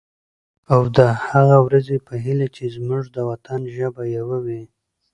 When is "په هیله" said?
2.07-2.47